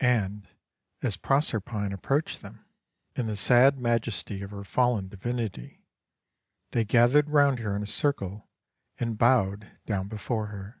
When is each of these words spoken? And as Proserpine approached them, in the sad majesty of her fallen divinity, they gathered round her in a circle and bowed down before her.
And 0.00 0.48
as 1.02 1.18
Proserpine 1.18 1.92
approached 1.92 2.40
them, 2.40 2.64
in 3.16 3.26
the 3.26 3.36
sad 3.36 3.78
majesty 3.78 4.40
of 4.40 4.50
her 4.50 4.64
fallen 4.64 5.08
divinity, 5.08 5.84
they 6.70 6.86
gathered 6.86 7.28
round 7.28 7.58
her 7.58 7.76
in 7.76 7.82
a 7.82 7.86
circle 7.86 8.48
and 8.96 9.18
bowed 9.18 9.76
down 9.84 10.08
before 10.08 10.46
her. 10.46 10.80